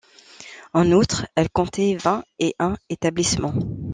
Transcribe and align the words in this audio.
En 0.73 0.91
outre, 0.93 1.27
elle 1.35 1.51
comptait 1.51 1.93
vingt-et-un 1.95 2.75
établissements. 2.89 3.53